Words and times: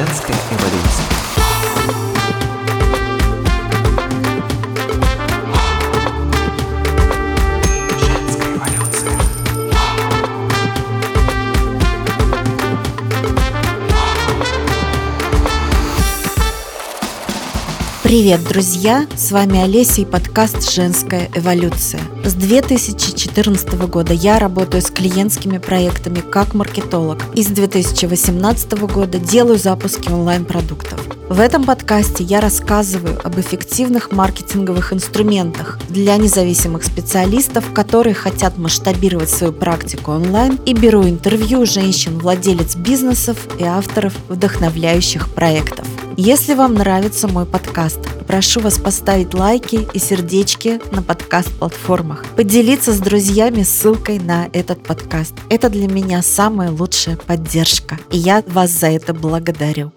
Женская 0.00 0.32
эволюция. 0.32 2.39
Привет, 18.10 18.40
друзья! 18.42 19.06
С 19.16 19.30
вами 19.30 19.60
Олеся 19.60 20.00
и 20.00 20.04
подкаст 20.04 20.68
«Женская 20.72 21.30
эволюция». 21.32 22.00
С 22.24 22.34
2014 22.34 23.86
года 23.86 24.12
я 24.12 24.40
работаю 24.40 24.82
с 24.82 24.90
клиентскими 24.90 25.58
проектами 25.58 26.18
как 26.18 26.52
маркетолог 26.52 27.18
и 27.36 27.44
с 27.44 27.46
2018 27.46 28.72
года 28.92 29.20
делаю 29.20 29.60
запуски 29.60 30.08
онлайн-продуктов. 30.08 31.00
В 31.28 31.38
этом 31.38 31.62
подкасте 31.62 32.24
я 32.24 32.40
рассказываю 32.40 33.16
об 33.22 33.38
эффективных 33.38 34.10
маркетинговых 34.10 34.92
инструментах 34.92 35.78
для 35.88 36.16
независимых 36.16 36.82
специалистов, 36.82 37.72
которые 37.72 38.14
хотят 38.14 38.58
масштабировать 38.58 39.30
свою 39.30 39.52
практику 39.52 40.10
онлайн 40.10 40.58
и 40.66 40.74
беру 40.74 41.04
интервью 41.04 41.64
женщин, 41.64 42.18
владелец 42.18 42.74
бизнесов 42.74 43.38
и 43.60 43.62
авторов 43.62 44.14
вдохновляющих 44.28 45.28
проектов. 45.28 45.86
Если 46.22 46.52
вам 46.52 46.74
нравится 46.74 47.28
мой 47.28 47.46
подкаст, 47.46 47.98
прошу 48.26 48.60
вас 48.60 48.76
поставить 48.76 49.32
лайки 49.32 49.88
и 49.94 49.98
сердечки 49.98 50.78
на 50.94 51.02
подкаст-платформах, 51.02 52.26
поделиться 52.36 52.92
с 52.92 52.98
друзьями 52.98 53.62
ссылкой 53.62 54.18
на 54.18 54.50
этот 54.52 54.82
подкаст. 54.82 55.32
Это 55.48 55.70
для 55.70 55.88
меня 55.88 56.20
самая 56.20 56.70
лучшая 56.70 57.16
поддержка, 57.16 57.98
и 58.10 58.18
я 58.18 58.44
вас 58.46 58.68
за 58.68 58.88
это 58.88 59.14
благодарю. 59.14 59.92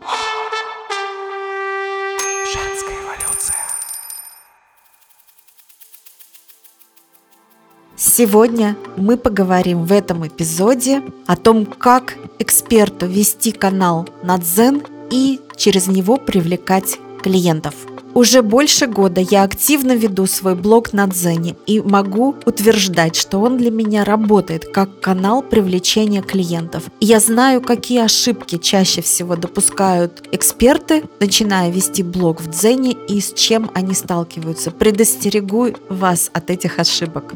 Сегодня 7.98 8.78
мы 8.96 9.18
поговорим 9.18 9.84
в 9.84 9.92
этом 9.92 10.26
эпизоде 10.26 11.02
о 11.28 11.36
том, 11.36 11.66
как 11.66 12.16
эксперту 12.40 13.08
вести 13.08 13.52
канал 13.52 14.08
на 14.24 14.38
Дзен 14.38 14.84
и 15.14 15.40
через 15.56 15.86
него 15.88 16.18
привлекать 16.18 16.98
клиентов. 17.22 17.76
Уже 18.16 18.42
больше 18.42 18.88
года 18.88 19.22
я 19.22 19.44
активно 19.44 19.96
веду 19.96 20.26
свой 20.26 20.56
блог 20.56 20.94
на 20.94 21.08
Дзене 21.08 21.56
и 21.66 21.82
могу 21.82 22.36
утверждать, 22.46 23.16
что 23.16 23.40
он 23.40 23.58
для 23.58 23.72
меня 23.72 24.04
работает 24.04 24.66
как 24.66 25.00
канал 25.00 25.42
привлечения 25.42 26.22
клиентов. 26.22 26.84
И 27.00 27.06
я 27.06 27.20
знаю, 27.20 27.62
какие 27.62 28.02
ошибки 28.04 28.58
чаще 28.58 29.02
всего 29.02 29.36
допускают 29.36 30.28
эксперты, 30.32 31.04
начиная 31.20 31.72
вести 31.72 32.04
блог 32.04 32.42
в 32.42 32.50
Дзене 32.50 32.96
и 33.08 33.20
с 33.20 33.34
чем 33.34 33.72
они 33.74 33.94
сталкиваются. 33.94 34.72
Предостерегу 34.72 35.70
вас 35.90 36.30
от 36.34 36.50
этих 36.50 36.80
ошибок. 36.80 37.34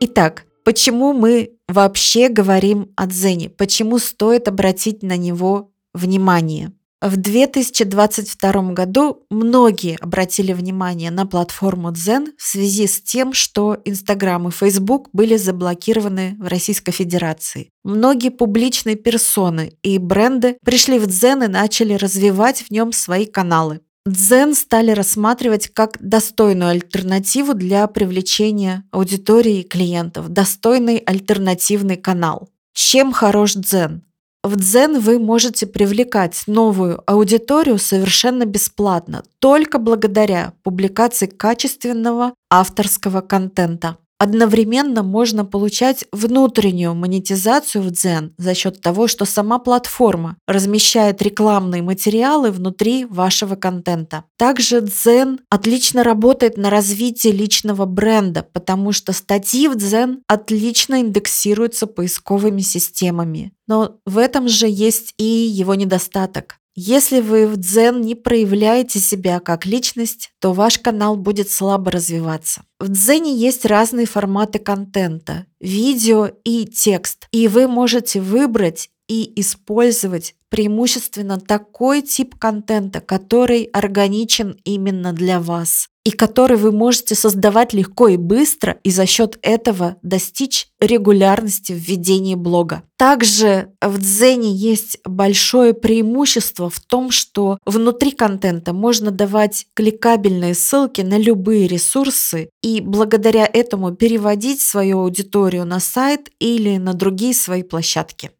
Итак, 0.00 0.44
почему 0.64 1.12
мы 1.12 1.57
вообще 1.68 2.28
говорим 2.28 2.92
о 2.96 3.06
Дзене? 3.06 3.50
Почему 3.50 3.98
стоит 3.98 4.48
обратить 4.48 5.02
на 5.02 5.16
него 5.16 5.70
внимание? 5.94 6.72
В 7.00 7.16
2022 7.16 8.72
году 8.72 9.24
многие 9.30 9.96
обратили 10.00 10.52
внимание 10.52 11.12
на 11.12 11.26
платформу 11.26 11.92
Дзен 11.92 12.32
в 12.36 12.42
связи 12.42 12.88
с 12.88 13.00
тем, 13.00 13.32
что 13.32 13.76
Инстаграм 13.84 14.48
и 14.48 14.50
Фейсбук 14.50 15.08
были 15.12 15.36
заблокированы 15.36 16.34
в 16.40 16.48
Российской 16.48 16.90
Федерации. 16.90 17.70
Многие 17.84 18.30
публичные 18.30 18.96
персоны 18.96 19.74
и 19.84 19.98
бренды 19.98 20.58
пришли 20.64 20.98
в 20.98 21.06
Дзен 21.06 21.44
и 21.44 21.46
начали 21.46 21.94
развивать 21.94 22.62
в 22.62 22.72
нем 22.72 22.90
свои 22.90 23.26
каналы. 23.26 23.80
Дзен 24.08 24.54
стали 24.54 24.92
рассматривать 24.92 25.68
как 25.68 25.98
достойную 26.00 26.70
альтернативу 26.70 27.52
для 27.52 27.86
привлечения 27.86 28.84
аудитории 28.90 29.60
и 29.60 29.68
клиентов, 29.68 30.30
достойный 30.30 30.96
альтернативный 30.96 31.96
канал. 31.96 32.48
Чем 32.72 33.12
хорош 33.12 33.54
Дзен? 33.54 34.02
В 34.42 34.56
Дзен 34.56 34.98
вы 35.00 35.18
можете 35.18 35.66
привлекать 35.66 36.44
новую 36.46 37.02
аудиторию 37.06 37.78
совершенно 37.78 38.46
бесплатно, 38.46 39.24
только 39.40 39.78
благодаря 39.78 40.54
публикации 40.62 41.26
качественного 41.26 42.32
авторского 42.48 43.20
контента. 43.20 43.98
Одновременно 44.18 45.04
можно 45.04 45.44
получать 45.44 46.04
внутреннюю 46.10 46.94
монетизацию 46.94 47.82
в 47.82 47.92
Дзен 47.92 48.34
за 48.36 48.54
счет 48.54 48.80
того, 48.80 49.06
что 49.06 49.24
сама 49.24 49.60
платформа 49.60 50.36
размещает 50.48 51.22
рекламные 51.22 51.82
материалы 51.82 52.50
внутри 52.50 53.04
вашего 53.04 53.54
контента. 53.54 54.24
Также 54.36 54.80
Дзен 54.80 55.40
отлично 55.50 56.02
работает 56.02 56.56
на 56.56 56.68
развитие 56.68 57.32
личного 57.32 57.86
бренда, 57.86 58.42
потому 58.52 58.90
что 58.90 59.12
статьи 59.12 59.68
в 59.68 59.76
Дзен 59.76 60.22
отлично 60.26 61.00
индексируются 61.00 61.86
поисковыми 61.86 62.60
системами. 62.60 63.52
Но 63.68 63.98
в 64.04 64.18
этом 64.18 64.48
же 64.48 64.66
есть 64.68 65.14
и 65.16 65.24
его 65.24 65.76
недостаток. 65.76 66.56
Если 66.80 67.18
вы 67.18 67.48
в 67.48 67.56
Дзен 67.56 68.02
не 68.02 68.14
проявляете 68.14 69.00
себя 69.00 69.40
как 69.40 69.66
личность, 69.66 70.30
то 70.38 70.52
ваш 70.52 70.78
канал 70.78 71.16
будет 71.16 71.50
слабо 71.50 71.90
развиваться. 71.90 72.62
В 72.78 72.88
Дзене 72.88 73.34
есть 73.34 73.66
разные 73.66 74.06
форматы 74.06 74.60
контента, 74.60 75.46
видео 75.58 76.30
и 76.44 76.66
текст, 76.66 77.26
и 77.32 77.48
вы 77.48 77.66
можете 77.66 78.20
выбрать 78.20 78.90
и 79.08 79.32
использовать 79.40 80.34
преимущественно 80.50 81.38
такой 81.38 82.02
тип 82.02 82.36
контента, 82.36 83.00
который 83.00 83.64
органичен 83.64 84.56
именно 84.64 85.12
для 85.12 85.40
вас 85.40 85.88
и 86.04 86.10
который 86.10 86.56
вы 86.56 86.72
можете 86.72 87.14
создавать 87.14 87.74
легко 87.74 88.08
и 88.08 88.16
быстро 88.16 88.78
и 88.82 88.90
за 88.90 89.04
счет 89.04 89.38
этого 89.42 89.96
достичь 90.00 90.68
регулярности 90.80 91.72
в 91.72 91.76
ведении 91.76 92.34
блога. 92.34 92.82
Также 92.96 93.74
в 93.82 93.98
Дзене 93.98 94.50
есть 94.50 94.96
большое 95.04 95.74
преимущество 95.74 96.70
в 96.70 96.80
том, 96.80 97.10
что 97.10 97.58
внутри 97.66 98.12
контента 98.12 98.72
можно 98.72 99.10
давать 99.10 99.66
кликабельные 99.74 100.54
ссылки 100.54 101.02
на 101.02 101.18
любые 101.18 101.66
ресурсы 101.66 102.48
и 102.62 102.80
благодаря 102.80 103.44
этому 103.44 103.94
переводить 103.94 104.62
свою 104.62 105.00
аудиторию 105.00 105.66
на 105.66 105.78
сайт 105.78 106.30
или 106.38 106.78
на 106.78 106.94
другие 106.94 107.34
свои 107.34 107.62
площадки. 107.62 108.30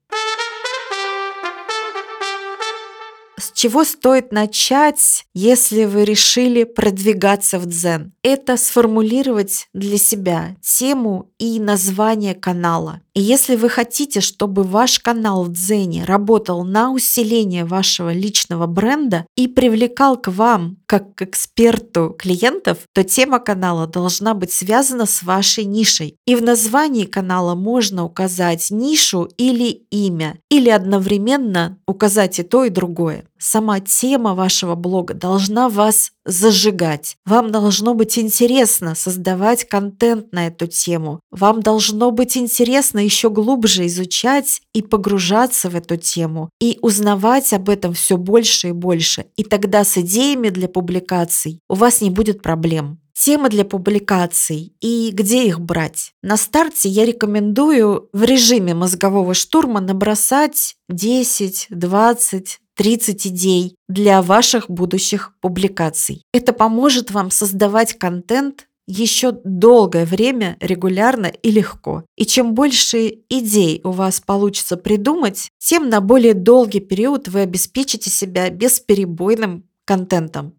С 3.38 3.52
чего 3.52 3.84
стоит 3.84 4.32
начать, 4.32 5.24
если 5.32 5.84
вы 5.84 6.04
решили 6.04 6.64
продвигаться 6.64 7.60
в 7.60 7.66
дзен? 7.66 8.12
Это 8.22 8.56
сформулировать 8.56 9.68
для 9.72 9.96
себя 9.96 10.56
тему 10.60 11.30
и 11.38 11.60
название 11.60 12.34
канала. 12.34 13.00
И 13.14 13.20
если 13.20 13.56
вы 13.56 13.68
хотите, 13.68 14.20
чтобы 14.20 14.62
ваш 14.62 15.00
канал 15.00 15.44
в 15.44 15.52
дзене 15.52 16.04
работал 16.04 16.64
на 16.64 16.92
усиление 16.92 17.64
вашего 17.64 18.12
личного 18.12 18.66
бренда 18.66 19.26
и 19.36 19.48
привлекал 19.48 20.16
к 20.16 20.28
вам 20.28 20.76
как 20.86 21.16
к 21.16 21.22
эксперту 21.22 22.14
клиентов, 22.16 22.78
то 22.92 23.02
тема 23.02 23.40
канала 23.40 23.86
должна 23.86 24.34
быть 24.34 24.52
связана 24.52 25.04
с 25.06 25.24
вашей 25.24 25.64
нишей. 25.64 26.16
И 26.26 26.36
в 26.36 26.42
названии 26.42 27.06
канала 27.06 27.56
можно 27.56 28.04
указать 28.04 28.70
нишу 28.70 29.28
или 29.36 29.68
имя, 29.90 30.38
или 30.48 30.70
одновременно 30.70 31.78
указать 31.86 32.38
и 32.38 32.44
то, 32.44 32.64
и 32.64 32.70
другое. 32.70 33.27
Сама 33.38 33.80
тема 33.80 34.34
вашего 34.34 34.74
блога 34.74 35.14
должна 35.14 35.68
вас 35.68 36.12
зажигать. 36.24 37.16
Вам 37.24 37.52
должно 37.52 37.94
быть 37.94 38.18
интересно 38.18 38.94
создавать 38.94 39.64
контент 39.64 40.32
на 40.32 40.48
эту 40.48 40.66
тему. 40.66 41.20
Вам 41.30 41.62
должно 41.62 42.10
быть 42.10 42.36
интересно 42.36 42.98
еще 42.98 43.30
глубже 43.30 43.86
изучать 43.86 44.60
и 44.74 44.82
погружаться 44.82 45.70
в 45.70 45.76
эту 45.76 45.96
тему 45.96 46.50
и 46.60 46.78
узнавать 46.82 47.52
об 47.52 47.68
этом 47.68 47.94
все 47.94 48.16
больше 48.16 48.68
и 48.68 48.72
больше. 48.72 49.26
И 49.36 49.44
тогда 49.44 49.84
с 49.84 49.96
идеями 49.98 50.48
для 50.48 50.68
публикаций 50.68 51.60
у 51.68 51.74
вас 51.74 52.00
не 52.00 52.10
будет 52.10 52.42
проблем 52.42 52.98
темы 53.18 53.48
для 53.48 53.64
публикаций 53.64 54.72
и 54.80 55.10
где 55.12 55.46
их 55.46 55.60
брать. 55.60 56.12
На 56.22 56.36
старте 56.36 56.88
я 56.88 57.04
рекомендую 57.04 58.08
в 58.12 58.22
режиме 58.22 58.74
мозгового 58.74 59.34
штурма 59.34 59.80
набросать 59.80 60.76
10, 60.88 61.66
20, 61.70 62.60
30 62.78 63.26
идей 63.26 63.74
для 63.88 64.22
ваших 64.22 64.70
будущих 64.70 65.32
публикаций. 65.40 66.22
Это 66.32 66.52
поможет 66.52 67.10
вам 67.10 67.32
создавать 67.32 67.98
контент 67.98 68.68
еще 68.86 69.32
долгое 69.44 70.06
время 70.06 70.56
регулярно 70.60 71.26
и 71.26 71.50
легко. 71.50 72.04
И 72.16 72.24
чем 72.24 72.54
больше 72.54 73.18
идей 73.28 73.80
у 73.82 73.90
вас 73.90 74.20
получится 74.20 74.76
придумать, 74.76 75.50
тем 75.58 75.90
на 75.90 76.00
более 76.00 76.34
долгий 76.34 76.80
период 76.80 77.26
вы 77.26 77.40
обеспечите 77.40 78.10
себя 78.10 78.48
бесперебойным 78.48 79.64
контентом. 79.84 80.54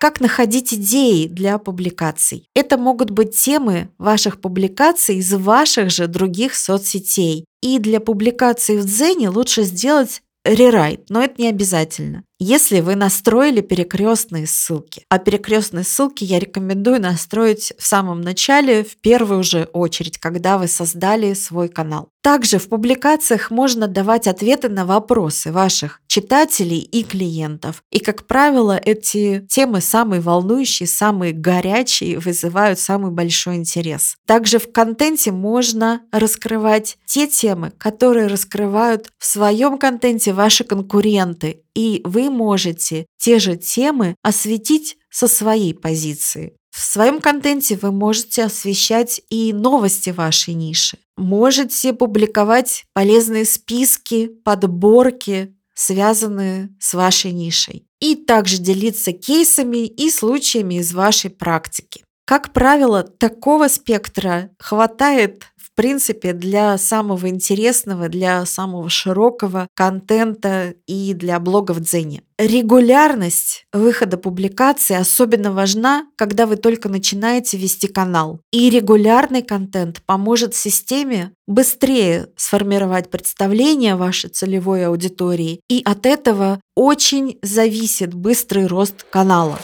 Как 0.00 0.18
находить 0.18 0.72
идеи 0.72 1.26
для 1.26 1.58
публикаций? 1.58 2.48
Это 2.54 2.78
могут 2.78 3.10
быть 3.10 3.36
темы 3.36 3.90
ваших 3.98 4.40
публикаций 4.40 5.16
из 5.16 5.30
ваших 5.34 5.90
же 5.90 6.06
других 6.06 6.54
соцсетей. 6.54 7.44
И 7.60 7.78
для 7.78 8.00
публикации 8.00 8.78
в 8.78 8.86
Дзене 8.86 9.28
лучше 9.28 9.62
сделать 9.64 10.22
рерайт, 10.42 11.10
но 11.10 11.22
это 11.22 11.42
не 11.42 11.48
обязательно 11.48 12.24
если 12.40 12.80
вы 12.80 12.96
настроили 12.96 13.60
перекрестные 13.60 14.46
ссылки. 14.46 15.04
А 15.10 15.18
перекрестные 15.18 15.84
ссылки 15.84 16.24
я 16.24 16.38
рекомендую 16.38 17.00
настроить 17.00 17.74
в 17.78 17.86
самом 17.86 18.22
начале, 18.22 18.82
в 18.82 18.96
первую 18.96 19.44
же 19.44 19.68
очередь, 19.74 20.18
когда 20.18 20.56
вы 20.56 20.66
создали 20.66 21.34
свой 21.34 21.68
канал. 21.68 22.08
Также 22.22 22.58
в 22.58 22.68
публикациях 22.68 23.50
можно 23.50 23.88
давать 23.88 24.26
ответы 24.26 24.68
на 24.68 24.84
вопросы 24.84 25.52
ваших 25.52 26.00
читателей 26.06 26.78
и 26.78 27.02
клиентов. 27.02 27.82
И, 27.90 27.98
как 27.98 28.26
правило, 28.26 28.78
эти 28.82 29.46
темы 29.48 29.80
самые 29.80 30.20
волнующие, 30.20 30.86
самые 30.86 31.32
горячие, 31.32 32.18
вызывают 32.18 32.78
самый 32.78 33.10
большой 33.10 33.56
интерес. 33.56 34.16
Также 34.26 34.58
в 34.58 34.70
контенте 34.70 35.32
можно 35.32 36.02
раскрывать 36.12 36.98
те 37.06 37.26
темы, 37.26 37.72
которые 37.78 38.26
раскрывают 38.26 39.10
в 39.18 39.24
своем 39.24 39.78
контенте 39.78 40.32
ваши 40.32 40.64
конкуренты 40.64 41.62
и 41.80 42.02
вы 42.04 42.28
можете 42.28 43.06
те 43.16 43.38
же 43.38 43.56
темы 43.56 44.14
осветить 44.22 44.98
со 45.10 45.26
своей 45.28 45.72
позиции. 45.72 46.54
В 46.70 46.78
своем 46.78 47.22
контенте 47.22 47.78
вы 47.80 47.90
можете 47.90 48.44
освещать 48.44 49.22
и 49.30 49.54
новости 49.54 50.10
вашей 50.10 50.52
ниши. 50.52 50.98
Можете 51.16 51.94
публиковать 51.94 52.84
полезные 52.92 53.46
списки, 53.46 54.26
подборки, 54.26 55.56
связанные 55.74 56.68
с 56.78 56.92
вашей 56.92 57.32
нишей. 57.32 57.86
И 57.98 58.14
также 58.14 58.58
делиться 58.58 59.12
кейсами 59.12 59.86
и 59.86 60.10
случаями 60.10 60.74
из 60.74 60.92
вашей 60.92 61.30
практики. 61.30 62.04
Как 62.26 62.52
правило, 62.52 63.04
такого 63.04 63.68
спектра 63.68 64.50
хватает 64.58 65.44
принципе, 65.80 66.34
для 66.34 66.76
самого 66.76 67.30
интересного, 67.30 68.10
для 68.10 68.44
самого 68.44 68.90
широкого 68.90 69.66
контента 69.74 70.74
и 70.86 71.14
для 71.14 71.40
блога 71.40 71.72
в 71.72 71.80
Дзене. 71.80 72.22
Регулярность 72.38 73.64
выхода 73.72 74.18
публикации 74.18 74.94
особенно 74.94 75.52
важна, 75.52 76.04
когда 76.16 76.44
вы 76.44 76.56
только 76.56 76.90
начинаете 76.90 77.56
вести 77.56 77.88
канал. 77.88 78.40
И 78.52 78.68
регулярный 78.68 79.40
контент 79.40 80.02
поможет 80.04 80.54
системе 80.54 81.32
быстрее 81.46 82.28
сформировать 82.36 83.10
представление 83.10 83.96
вашей 83.96 84.28
целевой 84.28 84.84
аудитории. 84.84 85.60
И 85.70 85.80
от 85.82 86.04
этого 86.04 86.60
очень 86.76 87.38
зависит 87.40 88.12
быстрый 88.12 88.66
рост 88.66 89.06
канала. 89.10 89.58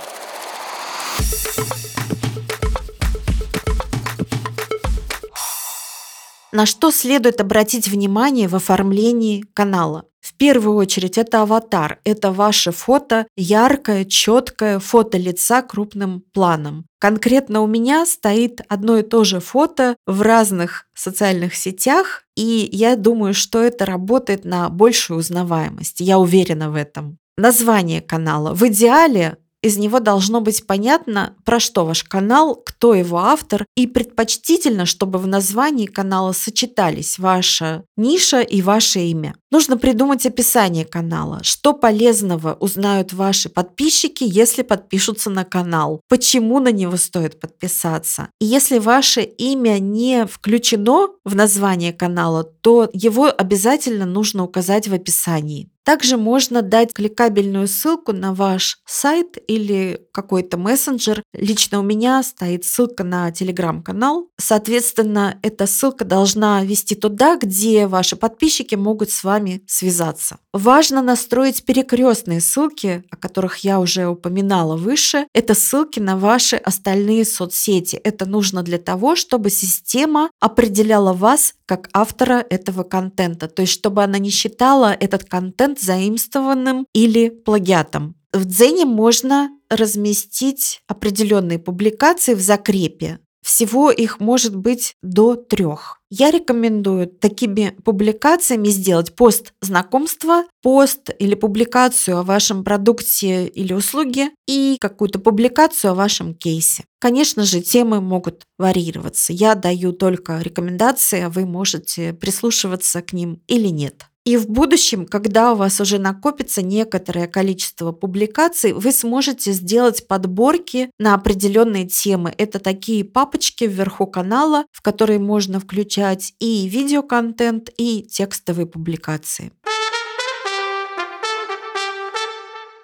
На 6.53 6.65
что 6.65 6.91
следует 6.91 7.41
обратить 7.41 7.89
внимание 7.89 8.49
в 8.49 8.55
оформлении 8.55 9.45
канала? 9.53 10.05
В 10.21 10.35
первую 10.35 10.77
очередь 10.77 11.19
это 11.19 11.43
аватар. 11.43 12.01
Это 12.03 12.33
ваше 12.33 12.73
фото, 12.73 13.27
яркое, 13.37 14.05
четкое 14.05 14.81
фото 14.81 15.19
лица 15.19 15.63
крупным 15.63 16.25
планом. 16.33 16.87
Конкретно 16.99 17.61
у 17.61 17.67
меня 17.67 18.05
стоит 18.07 18.61
одно 18.69 18.99
и 18.99 19.03
то 19.03 19.23
же 19.23 19.39
фото 19.39 19.97
в 20.05 20.23
разных 20.23 20.87
социальных 20.95 21.55
сетях, 21.55 22.25
и 22.35 22.69
я 22.73 22.97
думаю, 22.97 23.35
что 23.35 23.63
это 23.63 23.87
работает 23.87 24.45
на 24.45 24.69
большую 24.69 25.21
узнаваемость. 25.21 26.01
Я 26.01 26.19
уверена 26.19 26.71
в 26.71 26.75
этом. 26.75 27.19
Название 27.37 28.01
канала. 28.01 28.53
В 28.55 28.67
идеале 28.67 29.37
из 29.67 29.77
него 29.77 30.01
должно 30.01 30.41
быть 30.41 30.67
понятно, 30.67 31.35
про 31.45 31.61
что 31.61 31.85
ваш 31.85 32.05
канал, 32.05 32.55
кто 32.55 32.95
его 32.95 33.19
автор, 33.19 33.67
и 33.77 33.87
предпочтительно, 33.87 34.87
чтобы 34.87 35.19
в 35.19 35.27
названии 35.27 35.87
канала 35.87 36.33
сочетались 36.33 37.19
ваша 37.19 37.85
ниша 37.97 38.41
и 38.41 38.63
ваше 38.63 39.01
имя. 39.01 39.35
Нужно 39.51 39.77
придумать 39.77 40.27
описание 40.27 40.85
канала, 40.85 41.41
что 41.43 41.73
полезного 41.73 42.55
узнают 42.61 43.13
ваши 43.13 43.49
подписчики, 43.49 44.25
если 44.27 44.63
подпишутся 44.63 45.31
на 45.31 45.45
канал, 45.45 46.01
почему 46.09 46.59
на 46.61 46.73
него 46.73 46.97
стоит 46.97 47.41
подписаться. 47.41 48.29
И 48.41 48.45
если 48.45 48.79
ваше 48.79 49.23
имя 49.23 49.79
не 49.79 50.27
включено 50.27 51.09
в 51.25 51.35
название 51.35 51.93
канала, 51.93 52.45
то 52.45 52.89
его 52.93 53.33
обязательно 53.37 54.07
нужно 54.07 54.45
указать 54.45 54.89
в 54.89 54.95
описании. 54.95 55.71
Также 55.87 56.17
можно 56.17 56.63
дать 56.63 56.93
кликабельную 56.93 57.69
ссылку 57.69 58.13
на 58.13 58.35
ваш 58.35 58.79
сайт 58.85 59.39
или 59.47 60.01
какой-то 60.13 60.57
мессенджер. 60.57 61.23
Лично 61.33 61.79
у 61.79 61.85
меня 61.85 62.25
стоит 62.25 62.65
ссылка 62.65 63.05
на 63.05 63.31
телеграм-канал. 63.31 64.29
Соответственно, 64.37 65.39
эта 65.43 65.69
ссылка 65.69 66.05
должна 66.05 66.65
вести 66.65 66.97
туда, 66.97 67.37
где 67.37 67.87
ваши 67.87 68.17
подписчики 68.17 68.75
могут 68.75 69.11
с 69.11 69.23
вами 69.23 69.63
связаться. 69.69 70.39
Важно 70.53 71.03
настроить 71.03 71.65
перекрестные 71.65 72.41
ссылки, 72.41 73.05
о 73.13 73.17
которых 73.17 73.59
я 73.59 73.79
уже 73.79 74.09
упоминала 74.09 74.77
выше. 74.77 75.29
Это 75.35 75.55
ссылки 75.55 76.01
на 76.01 76.17
ваши 76.17 76.57
остальные 76.57 77.25
соцсети. 77.25 77.95
Это 77.95 78.27
нужно 78.27 78.65
для 78.65 78.79
того, 78.79 79.15
чтобы 79.15 79.51
система 79.51 80.31
определяла 80.41 81.13
вас 81.13 81.55
как 81.67 81.89
автора 81.93 82.45
этого 82.49 82.85
контента. 82.85 83.49
То 83.49 83.63
есть, 83.63 83.73
чтобы 83.73 84.03
она 84.03 84.19
не 84.19 84.31
считала 84.31 84.93
этот 84.93 85.25
контент 85.25 85.81
заимствованным 85.81 86.87
или 86.95 87.29
плагиатом. 87.29 88.15
В 88.33 88.45
Дзене 88.45 88.85
можно 88.85 89.51
разместить 89.69 90.81
определенные 90.87 91.59
публикации 91.59 92.35
в 92.35 92.41
закрепе. 92.41 93.19
Всего 93.47 93.93
их 93.93 94.19
может 94.19 94.57
быть 94.57 94.97
до 95.05 95.37
трех. 95.37 96.01
Я 96.11 96.33
рекомендую 96.33 97.07
такими 97.07 97.77
публикациями 97.85 98.67
сделать 98.67 99.15
пост 99.15 99.53
знакомства, 99.63 100.43
пост 100.63 101.11
или 101.21 101.37
публикацию 101.37 102.19
о 102.19 102.25
вашем 102.25 102.65
продукте 102.65 103.47
или 103.47 103.73
услуге 103.73 104.31
и 104.49 104.79
какую-то 104.81 105.21
публикацию 105.21 105.93
о 105.93 105.95
вашем 105.95 106.35
кейсе. 106.35 106.87
Конечно 106.99 107.45
же, 107.45 107.61
темы 107.61 108.01
могут 108.01 108.43
варьироваться. 108.59 109.33
Я 109.33 109.55
даю 109.55 109.93
только 109.93 110.41
рекомендации, 110.41 111.21
а 111.21 111.31
вы 111.31 111.47
можете 111.47 112.15
прислушиваться 112.15 113.01
к 113.01 113.13
ним 113.13 113.41
или 113.47 113.69
нет. 113.69 114.07
И 114.27 114.37
в 114.37 114.49
будущем, 114.49 115.07
когда 115.07 115.53
у 115.53 115.55
вас 115.55 115.81
уже 115.81 116.01
накопится 116.01 116.61
некоторое 116.61 117.29
количество 117.29 117.93
публикаций, 117.93 118.73
вы 118.73 118.91
сможете 118.91 119.53
сделать 119.53 120.09
подборки 120.09 120.91
на 120.99 121.15
определенные 121.15 121.87
темы. 121.87 122.35
Это 122.37 122.59
такие 122.59 123.05
папочки 123.05 123.63
вверху 123.63 124.09
канала, 124.09 124.65
в 124.73 124.83
которые 124.83 125.21
можно 125.21 125.61
включать 125.61 126.35
и 126.41 126.67
видеоконтент, 126.69 127.71
и 127.79 128.03
текстовые 128.03 128.67
публикации. 128.67 129.53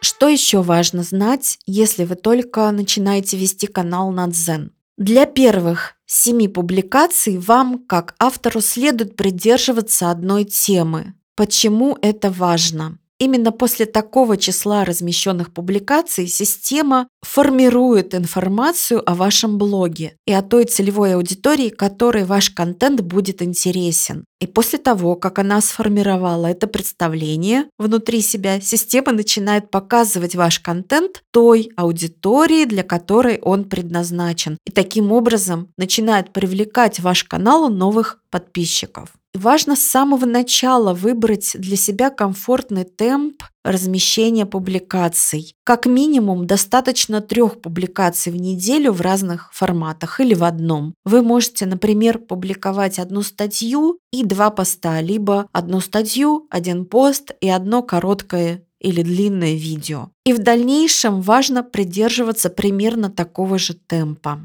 Что 0.01 0.29
еще 0.29 0.63
важно 0.63 1.03
знать, 1.03 1.59
если 1.67 2.05
вы 2.05 2.15
только 2.15 2.71
начинаете 2.71 3.37
вести 3.37 3.67
канал 3.67 4.13
на 4.13 4.29
Дзен? 4.29 4.71
Для 4.97 5.27
первых 5.27 5.95
семи 6.07 6.47
публикаций 6.47 7.37
вам, 7.39 7.81
как 7.81 8.15
автору, 8.21 8.61
следует 8.61 9.17
придерживаться 9.17 10.13
одной 10.13 10.45
темы. 10.45 11.15
Почему 11.35 11.97
это 12.03 12.31
важно? 12.31 12.99
Именно 13.23 13.53
после 13.53 13.87
такого 13.87 14.37
числа 14.37 14.85
размещенных 14.85 15.55
публикаций 15.55 16.27
система 16.27 17.07
формирует 17.23 18.17
информацию 18.17 19.01
о 19.09 19.15
вашем 19.15 19.59
блоге 19.59 20.17
и 20.27 20.33
о 20.33 20.43
той 20.43 20.65
целевой 20.65 21.15
аудитории, 21.15 21.69
которой 21.69 22.25
ваш 22.25 22.51
контент 22.51 23.01
будет 23.01 23.41
интересен. 23.41 24.25
И 24.41 24.49
после 24.49 24.81
того, 24.81 25.15
как 25.15 25.39
она 25.39 25.61
сформировала 25.61 26.49
это 26.49 26.67
представление 26.67 27.67
внутри 27.79 28.23
себя, 28.23 28.61
система 28.61 29.13
начинает 29.13 29.71
показывать 29.71 30.35
ваш 30.35 30.59
контент 30.59 31.23
той 31.31 31.71
аудитории, 31.77 32.65
для 32.65 32.83
которой 32.83 33.39
он 33.41 33.69
предназначен. 33.69 34.59
И 34.67 34.73
таким 34.73 35.13
образом 35.13 35.69
начинает 35.77 36.33
привлекать 36.33 36.99
ваш 36.99 37.23
канал 37.23 37.71
новых 37.71 38.19
подписчиков. 38.31 39.13
Важно 39.35 39.77
с 39.77 39.83
самого 39.83 40.27
начала 40.27 40.93
выбрать 40.93 41.53
для 41.55 41.77
себя 41.77 42.11
комфортный 42.11 42.85
темп 42.85 43.43
размещения 43.65 44.45
публикаций. 44.45 45.55
Как 45.65 45.87
минимум 45.87 46.47
достаточно 46.47 47.23
трех 47.23 47.63
публикаций 47.63 48.31
в 48.31 48.37
неделю 48.37 48.93
в 48.93 49.01
разных 49.01 49.51
форматах 49.55 50.21
или 50.21 50.35
в 50.35 50.45
одном. 50.45 50.95
Вы 51.05 51.23
можете, 51.23 51.65
например, 51.65 52.19
публиковать 52.19 52.99
одну 52.99 53.23
статью 53.23 53.99
и 54.13 54.23
два 54.23 54.51
поста, 54.51 55.01
либо 55.01 55.49
одну 55.53 55.81
статью, 55.81 56.47
один 56.51 56.85
пост 56.85 57.31
и 57.41 57.49
одно 57.49 57.83
короткое 57.83 58.65
или 58.81 59.03
длинное 59.03 59.55
видео. 59.55 60.11
И 60.27 60.35
в 60.35 60.41
дальнейшем 60.41 61.23
важно 61.23 61.63
придерживаться 61.63 62.51
примерно 62.51 63.11
такого 63.11 63.59
же 63.59 63.73
темпа. 63.75 64.41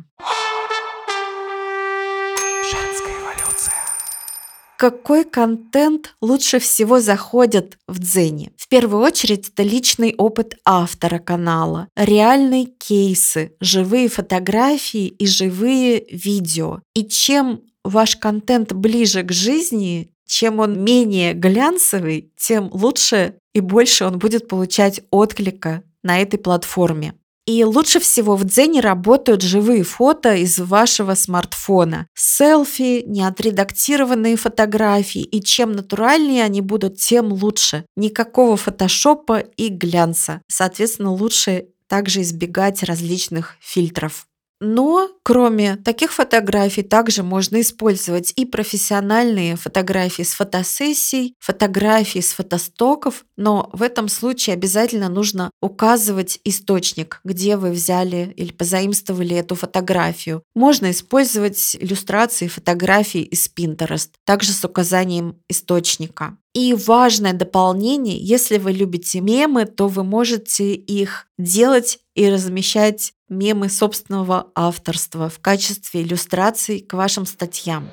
Какой 4.78 5.26
контент 5.26 6.14
лучше 6.22 6.60
всего 6.60 7.00
заходит 7.00 7.80
в 7.88 7.98
Дзене? 7.98 8.52
В 8.58 8.68
первую 8.68 9.02
очередь 9.02 9.50
это 9.50 9.64
личный 9.64 10.14
опыт 10.16 10.56
автора 10.66 11.18
канала, 11.18 11.88
реальные 11.96 12.66
кейсы, 12.66 13.56
живые 13.60 14.08
фотографии 14.08 15.08
и 15.08 15.26
живые 15.26 16.06
видео. 16.12 16.82
И 16.94 17.06
чем 17.06 17.62
ваш 17.84 18.18
контент 18.18 18.72
ближе 18.74 19.24
к 19.24 19.32
жизни, 19.32 20.12
чем 20.28 20.60
он 20.60 20.84
менее 20.84 21.34
глянцевый, 21.34 22.32
тем 22.38 22.70
лучше 22.72 23.34
и 23.56 23.62
больше 23.62 24.06
он 24.06 24.20
будет 24.20 24.48
получать 24.48 25.02
отклика 25.10 25.82
на 26.04 26.22
этой 26.22 26.38
платформе. 26.38 27.16
И 27.48 27.64
лучше 27.64 28.02
всего 28.02 28.36
в 28.36 28.44
Дзене 28.44 28.82
работают 28.82 29.42
живые 29.42 29.84
фото 29.84 30.36
из 30.36 30.60
вашего 30.60 31.16
смартфона. 31.16 32.08
Селфи, 32.14 33.04
неотредактированные 33.08 34.36
фотографии. 34.36 35.22
И 35.22 35.42
чем 35.42 35.72
натуральнее 35.72 36.44
они 36.44 36.60
будут, 36.60 36.98
тем 36.98 37.32
лучше. 37.32 37.86
Никакого 37.96 38.58
фотошопа 38.58 39.40
и 39.40 39.70
глянца. 39.70 40.42
Соответственно, 40.48 41.12
лучше 41.14 41.68
также 41.88 42.22
избегать 42.22 42.84
различных 42.84 43.56
фильтров. 43.62 44.27
Но 44.60 45.10
кроме 45.24 45.76
таких 45.76 46.14
фотографий 46.14 46.84
также 46.84 47.24
можно 47.24 47.62
использовать 47.62 48.34
и 48.36 48.46
профессиональные 48.46 49.56
фотографии 49.56 50.24
с 50.24 50.34
фотосессий, 50.34 51.36
фотографии 51.40 52.20
с 52.20 52.34
фотостоков, 52.34 53.26
но 53.36 53.70
в 53.74 53.84
этом 53.84 54.08
случае 54.08 54.56
обязательно 54.56 55.10
нужно 55.10 55.52
указывать 55.62 56.40
источник, 56.44 57.20
где 57.24 57.58
вы 57.58 57.72
взяли 57.72 58.34
или 58.36 58.52
позаимствовали 58.52 59.36
эту 59.36 59.56
фотографию. 59.56 60.44
Можно 60.56 60.92
использовать 60.92 61.76
иллюстрации 61.80 62.48
фотографий 62.48 63.22
из 63.22 63.48
Pinterest, 63.48 64.10
также 64.26 64.54
с 64.54 64.64
указанием 64.64 65.38
источника. 65.50 66.38
И 66.58 66.74
важное 66.74 67.34
дополнение, 67.34 68.18
если 68.18 68.58
вы 68.58 68.72
любите 68.72 69.22
мемы, 69.22 69.66
то 69.66 69.88
вы 69.88 70.04
можете 70.04 70.74
их 70.74 71.28
делать 71.38 72.00
и 72.16 72.28
размещать 72.28 73.14
мемы 73.30 73.70
собственного 73.70 74.50
авторства 74.56 75.30
в 75.30 75.40
качестве 75.40 76.02
иллюстраций 76.02 76.80
к 76.80 76.94
вашим 76.94 77.28
статьям. 77.28 77.92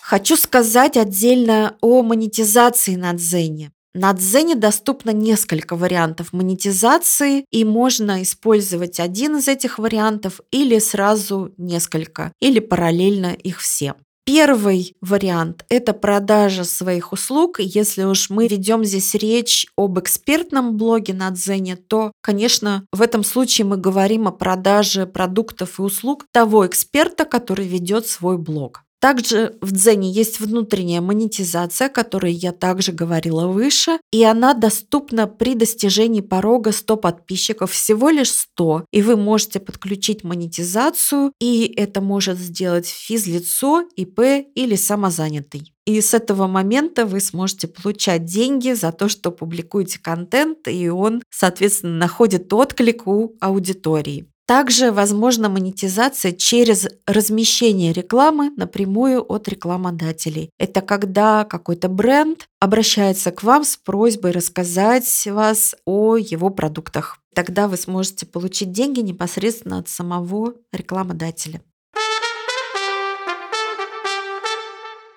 Хочу 0.00 0.36
сказать 0.36 0.96
отдельно 0.96 1.76
о 1.80 2.02
монетизации 2.02 2.96
на 2.96 3.12
Дзене. 3.12 3.70
На 3.98 4.12
Дзене 4.12 4.56
доступно 4.56 5.08
несколько 5.08 5.74
вариантов 5.74 6.34
монетизации, 6.34 7.46
и 7.50 7.64
можно 7.64 8.22
использовать 8.22 9.00
один 9.00 9.38
из 9.38 9.48
этих 9.48 9.78
вариантов 9.78 10.42
или 10.50 10.78
сразу 10.78 11.54
несколько, 11.56 12.30
или 12.38 12.58
параллельно 12.60 13.32
их 13.32 13.58
все. 13.58 13.94
Первый 14.26 14.94
вариант– 15.00 15.64
это 15.70 15.94
продажа 15.94 16.64
своих 16.64 17.12
услуг. 17.12 17.58
Если 17.58 18.02
уж 18.02 18.28
мы 18.28 18.48
ведем 18.48 18.84
здесь 18.84 19.14
речь 19.14 19.66
об 19.78 19.98
экспертном 19.98 20.76
блоге 20.76 21.14
на 21.14 21.30
Дзене, 21.30 21.76
то, 21.76 22.12
конечно, 22.20 22.84
в 22.92 23.00
этом 23.00 23.24
случае 23.24 23.64
мы 23.64 23.78
говорим 23.78 24.28
о 24.28 24.32
продаже 24.32 25.06
продуктов 25.06 25.78
и 25.78 25.82
услуг 25.82 26.26
того 26.32 26.66
эксперта, 26.66 27.24
который 27.24 27.66
ведет 27.66 28.06
свой 28.06 28.36
блог. 28.36 28.82
Также 29.06 29.56
в 29.60 29.70
Дзене 29.70 30.10
есть 30.10 30.40
внутренняя 30.40 31.00
монетизация, 31.00 31.86
о 31.86 31.90
которой 31.90 32.32
я 32.32 32.50
также 32.50 32.90
говорила 32.90 33.46
выше, 33.46 34.00
и 34.10 34.24
она 34.24 34.52
доступна 34.52 35.28
при 35.28 35.54
достижении 35.54 36.22
порога 36.22 36.72
100 36.72 36.96
подписчиков, 36.96 37.70
всего 37.70 38.10
лишь 38.10 38.32
100, 38.32 38.86
и 38.90 39.02
вы 39.02 39.14
можете 39.14 39.60
подключить 39.60 40.24
монетизацию, 40.24 41.30
и 41.40 41.72
это 41.76 42.00
может 42.00 42.36
сделать 42.38 42.88
физлицо, 42.88 43.84
ИП 43.94 44.48
или 44.56 44.74
самозанятый. 44.74 45.72
И 45.84 46.00
с 46.00 46.12
этого 46.12 46.48
момента 46.48 47.06
вы 47.06 47.20
сможете 47.20 47.68
получать 47.68 48.24
деньги 48.24 48.72
за 48.72 48.90
то, 48.90 49.08
что 49.08 49.30
публикуете 49.30 50.00
контент, 50.00 50.66
и 50.66 50.88
он, 50.88 51.22
соответственно, 51.30 51.96
находит 51.96 52.52
отклик 52.52 53.06
у 53.06 53.36
аудитории. 53.40 54.26
Также 54.46 54.92
возможна 54.92 55.48
монетизация 55.48 56.30
через 56.30 56.86
размещение 57.04 57.92
рекламы 57.92 58.52
напрямую 58.56 59.20
от 59.28 59.48
рекламодателей. 59.48 60.50
Это 60.56 60.82
когда 60.82 61.44
какой-то 61.44 61.88
бренд 61.88 62.48
обращается 62.60 63.32
к 63.32 63.42
вам 63.42 63.64
с 63.64 63.76
просьбой 63.76 64.30
рассказать 64.30 65.26
вас 65.26 65.74
о 65.84 66.16
его 66.16 66.50
продуктах. 66.50 67.18
Тогда 67.34 67.66
вы 67.66 67.76
сможете 67.76 68.24
получить 68.24 68.70
деньги 68.70 69.00
непосредственно 69.00 69.78
от 69.78 69.88
самого 69.88 70.54
рекламодателя. 70.72 71.60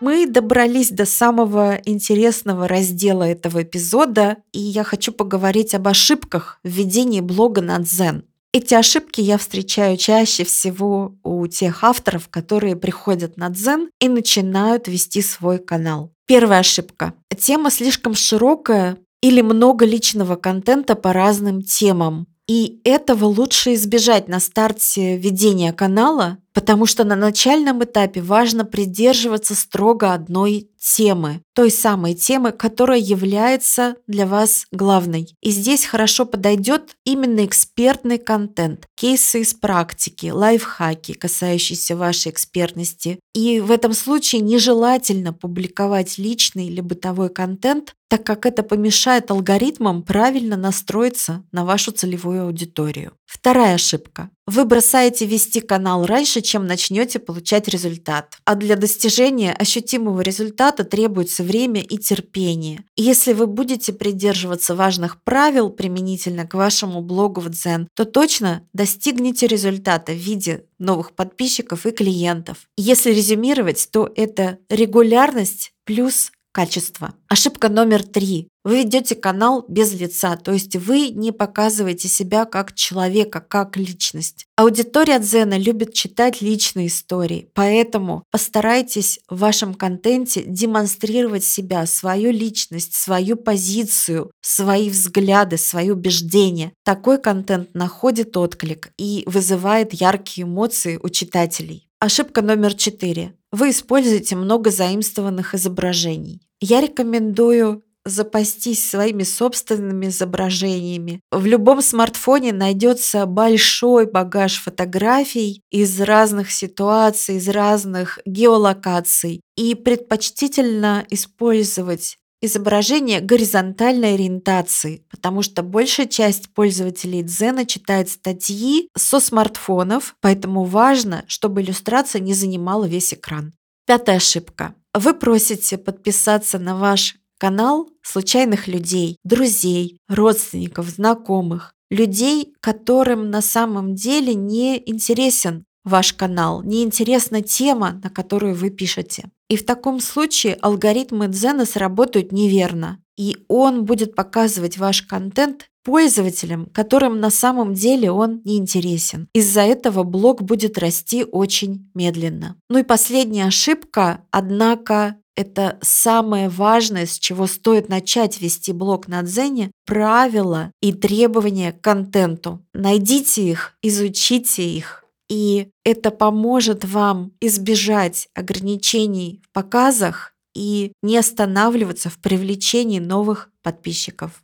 Мы 0.02 0.26
добрались 0.28 0.90
до 0.90 1.06
самого 1.06 1.76
интересного 1.86 2.68
раздела 2.68 3.24
этого 3.24 3.64
эпизода, 3.64 4.38
и 4.54 4.60
я 4.60 4.84
хочу 4.84 5.12
поговорить 5.12 5.76
об 5.76 5.88
ошибках 5.88 6.60
в 6.64 6.70
ведении 6.70 7.20
блога 7.20 7.62
на 7.62 7.78
Дзен. 7.80 8.24
Эти 8.52 8.74
ошибки 8.74 9.22
я 9.22 9.38
встречаю 9.38 9.96
чаще 9.96 10.44
всего 10.44 11.14
у 11.24 11.46
тех 11.46 11.84
авторов, 11.84 12.30
которые 12.30 12.76
приходят 12.76 13.38
на 13.38 13.50
Дзен 13.50 13.92
и 14.00 14.10
начинают 14.10 14.88
вести 14.88 15.22
свой 15.22 15.60
канал. 15.60 16.12
Первая 16.26 16.62
ошибка. 16.62 17.14
Тема 17.38 17.70
слишком 17.70 18.16
широкая 18.16 18.98
или 19.22 19.42
много 19.42 19.86
личного 19.86 20.36
контента 20.36 20.96
по 20.96 21.14
разным 21.14 21.62
темам. 21.62 22.26
И 22.48 22.82
этого 22.84 23.26
лучше 23.26 23.76
избежать 23.76 24.28
на 24.28 24.40
старте 24.40 25.18
ведения 25.18 25.72
канала, 25.72 26.40
потому 26.52 26.88
что 26.88 27.04
на 27.04 27.16
начальном 27.16 27.84
этапе 27.84 28.22
важно 28.22 28.66
придерживаться 28.66 29.54
строго 29.54 30.14
одной 30.14 30.72
темы, 30.80 31.42
той 31.54 31.72
самой 31.72 32.14
темы, 32.14 32.52
которая 32.52 33.00
является 33.00 33.96
для 34.08 34.26
вас 34.26 34.66
главной. 34.72 35.36
И 35.42 35.52
здесь 35.52 35.86
хорошо 35.86 36.26
подойдет 36.26 36.96
именно 37.06 37.46
экспертный 37.46 38.18
контент, 38.18 38.88
кейсы 38.96 39.42
из 39.42 39.54
практики, 39.54 40.28
лайфхаки, 40.28 41.14
касающиеся 41.14 41.96
вашей 41.96 42.32
экспертности. 42.32 43.20
И 43.34 43.60
в 43.60 43.72
этом 43.72 43.94
случае 43.94 44.42
нежелательно 44.42 45.34
публиковать 45.34 46.18
личный 46.18 46.68
или 46.68 46.82
бытовой 46.82 47.30
контент, 47.30 47.94
так 48.10 48.24
как 48.24 48.46
это 48.46 48.64
помешает 48.64 49.30
алгоритмам 49.30 50.02
правильно 50.02 50.58
настроиться 50.58 51.44
на 51.52 51.64
вашу 51.64 51.92
целевую 51.92 52.44
аудиторию. 52.44 53.14
Вторая 53.26 53.76
ошибка. 53.76 54.32
Вы 54.48 54.66
бросаете 54.66 55.28
вести 55.28 55.62
канал 55.62 56.08
раньше, 56.08 56.42
чем 56.42 56.66
начнете 56.66 57.20
получать 57.20 57.68
результат. 57.68 58.34
А 58.46 58.56
для 58.56 58.76
достижения 58.76 59.54
ощутимого 59.54 60.22
результата 60.22 60.69
требуется 60.72 61.44
время 61.44 61.82
и 61.82 61.98
терпение. 61.98 62.84
Если 62.96 63.34
вы 63.34 63.48
будете 63.48 63.94
придерживаться 63.94 64.76
важных 64.76 65.22
правил 65.24 65.70
применительно 65.70 66.46
к 66.48 66.54
вашему 66.54 67.02
блогу 67.02 67.42
в 67.42 67.50
Дзен, 67.50 67.88
то 67.96 68.06
точно 68.06 68.64
достигнете 68.74 69.48
результата 69.48 70.12
в 70.12 70.18
виде 70.18 70.66
новых 70.78 71.12
подписчиков 71.12 71.86
и 71.86 71.92
клиентов. 71.92 72.70
Если 72.78 73.12
резюмировать, 73.12 73.90
то 73.92 74.12
это 74.16 74.58
регулярность 74.70 75.74
плюс 75.84 76.32
качество. 76.52 77.14
Ошибка 77.28 77.70
номер 77.70 78.04
три. 78.04 78.48
Вы 78.64 78.80
ведете 78.80 79.16
канал 79.16 79.66
без 79.68 79.94
лица, 79.94 80.36
то 80.36 80.52
есть 80.52 80.76
вы 80.76 81.10
не 81.10 81.32
показываете 81.32 82.08
себя 82.08 82.46
как 82.46 82.76
человека, 82.76 83.40
как 83.40 83.78
личность. 83.78 84.46
Аудитория 84.58 85.20
Дзена 85.20 85.58
любит 85.58 85.94
читать 85.94 86.42
личные 86.42 86.88
истории, 86.88 87.50
поэтому 87.54 88.24
постарайтесь 88.32 89.20
в 89.30 89.40
вашем 89.40 89.74
контенте 89.74 90.44
демонстрировать 90.46 91.46
себя, 91.46 91.86
свою 91.86 92.32
личность, 92.32 92.96
свою 92.96 93.38
позицию, 93.38 94.32
свои 94.42 94.90
взгляды, 94.90 95.58
свои 95.58 95.90
убеждения. 95.90 96.74
Такой 96.84 97.18
контент 97.20 97.74
находит 97.74 98.36
отклик 98.36 98.92
и 98.98 99.24
вызывает 99.26 99.94
яркие 99.94 100.46
эмоции 100.46 101.00
у 101.02 101.10
читателей. 101.10 101.88
Ошибка 102.00 102.42
номер 102.42 102.74
четыре. 102.76 103.39
Вы 103.52 103.72
используете 103.72 104.36
много 104.36 104.70
заимствованных 104.70 105.56
изображений. 105.56 106.42
Я 106.62 106.82
рекомендую 106.82 107.84
запастись 108.06 108.88
своими 108.90 109.24
собственными 109.24 110.08
изображениями. 110.08 111.22
В 111.32 111.46
любом 111.46 111.82
смартфоне 111.82 112.54
найдется 112.54 113.26
большой 113.26 114.06
багаж 114.06 114.62
фотографий 114.62 115.62
из 115.70 116.00
разных 116.02 116.52
ситуаций, 116.52 117.38
из 117.38 117.48
разных 117.50 118.20
геолокаций. 118.26 119.42
И 119.56 119.76
предпочтительно 119.76 121.06
использовать 121.10 122.18
изображение 122.42 123.22
горизонтальной 123.22 124.14
ориентации, 124.16 125.06
потому 125.10 125.42
что 125.42 125.64
большая 125.64 126.08
часть 126.08 126.54
пользователей 126.54 127.24
Дзена 127.24 127.66
читает 127.66 128.10
статьи 128.10 128.90
со 128.96 129.20
смартфонов, 129.20 130.16
поэтому 130.22 130.64
важно, 130.64 131.24
чтобы 131.28 131.62
иллюстрация 131.62 132.22
не 132.22 132.34
занимала 132.34 132.86
весь 132.86 133.14
экран. 133.14 133.54
Пятая 133.86 134.18
ошибка. 134.18 134.76
Вы 134.94 135.14
просите 135.14 135.78
подписаться 135.78 136.60
на 136.60 136.78
ваш 136.78 137.16
канал 137.38 137.90
случайных 138.02 138.68
людей, 138.68 139.18
друзей, 139.24 139.98
родственников, 140.08 140.90
знакомых, 140.90 141.74
людей, 141.90 142.54
которым 142.60 143.30
на 143.30 143.42
самом 143.42 143.96
деле 143.96 144.34
не 144.36 144.78
интересен 144.90 145.66
ваш 145.90 146.14
канал, 146.14 146.64
не 146.64 146.84
интересна 146.84 147.42
тема, 147.42 148.00
на 148.04 148.10
которую 148.10 148.56
вы 148.56 148.70
пишете. 148.70 149.30
И 149.50 149.58
в 149.58 149.66
таком 149.66 150.00
случае 150.00 150.54
алгоритмы 150.54 151.28
Дзена 151.28 151.66
сработают 151.66 152.32
неверно, 152.32 153.00
и 153.18 153.38
он 153.50 153.84
будет 153.84 154.16
показывать 154.16 154.78
ваш 154.78 155.02
контент 155.02 155.70
пользователям, 155.84 156.68
которым 156.68 157.20
на 157.20 157.30
самом 157.30 157.74
деле 157.74 158.12
он 158.12 158.42
не 158.46 158.58
интересен. 158.58 159.28
Из-за 159.34 159.62
этого 159.62 160.04
блог 160.04 160.44
будет 160.44 160.78
расти 160.78 161.24
очень 161.24 161.90
медленно. 161.96 162.56
Ну 162.70 162.80
и 162.80 162.84
последняя 162.84 163.46
ошибка, 163.46 164.22
однако 164.32 165.16
это 165.36 165.80
самое 165.82 166.50
важное, 166.50 167.06
с 167.06 167.18
чего 167.18 167.48
стоит 167.48 167.88
начать 167.88 168.42
вести 168.42 168.74
блог 168.74 169.08
на 169.08 169.24
Дзене, 169.24 169.72
правила 169.86 170.72
и 170.82 170.92
требования 170.92 171.72
к 171.72 171.82
контенту. 171.82 172.62
Найдите 172.74 173.50
их, 173.50 173.74
изучите 173.82 174.70
их, 174.70 175.06
и 175.30 175.70
это 175.86 176.12
поможет 176.12 176.84
вам 176.84 177.32
избежать 177.40 178.28
ограничений 178.34 179.42
в 179.46 179.54
показах 179.54 180.34
и 180.56 180.94
не 181.04 181.18
останавливаться 181.18 182.10
в 182.10 182.18
привлечении 182.18 183.00
новых 183.00 183.50
подписчиков. 183.62 184.44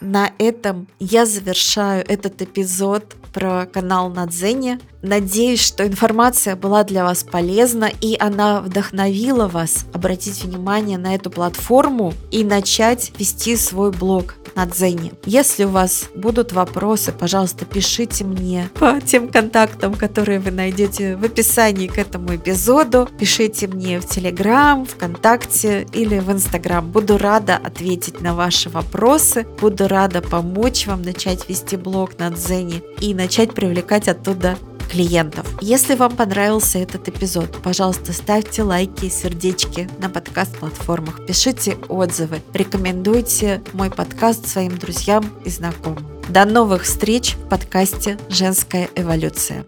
На 0.00 0.32
этом 0.38 0.88
я 0.98 1.26
завершаю 1.26 2.04
этот 2.08 2.40
эпизод 2.40 3.16
про 3.34 3.66
канал 3.66 4.08
на 4.08 4.26
Дзене. 4.26 4.80
Надеюсь, 5.02 5.62
что 5.62 5.86
информация 5.86 6.56
была 6.56 6.84
для 6.84 7.04
вас 7.04 7.24
полезна 7.24 7.90
и 8.00 8.16
она 8.18 8.60
вдохновила 8.60 9.48
вас 9.48 9.86
обратить 9.94 10.44
внимание 10.44 10.98
на 10.98 11.14
эту 11.14 11.30
платформу 11.30 12.12
и 12.30 12.44
начать 12.44 13.12
вести 13.18 13.56
свой 13.56 13.92
блог 13.92 14.34
на 14.54 14.66
Дзене. 14.66 15.12
Если 15.24 15.64
у 15.64 15.70
вас 15.70 16.10
будут 16.14 16.52
вопросы, 16.52 17.12
пожалуйста, 17.12 17.64
пишите 17.64 18.24
мне 18.24 18.68
по 18.74 19.00
тем 19.00 19.28
контактам, 19.28 19.94
которые 19.94 20.38
вы 20.38 20.50
найдете 20.50 21.16
в 21.16 21.24
описании 21.24 21.86
к 21.86 21.98
этому 21.98 22.36
эпизоду. 22.36 23.08
Пишите 23.18 23.68
мне 23.68 24.00
в 24.00 24.06
Телеграм, 24.06 24.84
ВКонтакте 24.84 25.86
или 25.92 26.18
в 26.18 26.30
Инстаграм. 26.30 26.90
Буду 26.90 27.16
рада 27.16 27.56
ответить 27.56 28.20
на 28.20 28.34
ваши 28.34 28.68
вопросы. 28.68 29.46
Буду 29.60 29.88
рада 29.88 30.20
помочь 30.20 30.86
вам 30.86 31.02
начать 31.02 31.48
вести 31.48 31.76
блог 31.76 32.18
на 32.18 32.30
Дзене 32.30 32.82
и 33.00 33.14
начать 33.14 33.54
привлекать 33.54 34.08
оттуда 34.08 34.58
клиентов. 34.90 35.46
Если 35.60 35.94
вам 35.94 36.16
понравился 36.16 36.78
этот 36.78 37.08
эпизод, 37.08 37.62
пожалуйста, 37.62 38.12
ставьте 38.12 38.62
лайки 38.62 39.06
и 39.06 39.10
сердечки 39.10 39.88
на 39.98 40.10
подкаст-платформах, 40.10 41.26
пишите 41.26 41.76
отзывы, 41.88 42.42
рекомендуйте 42.52 43.62
мой 43.72 43.90
подкаст 43.90 44.46
своим 44.46 44.76
друзьям 44.76 45.24
и 45.44 45.50
знакомым. 45.50 46.06
До 46.28 46.44
новых 46.44 46.82
встреч 46.82 47.34
в 47.34 47.48
подкасте 47.48 48.18
«Женская 48.28 48.88
эволюция». 48.94 49.64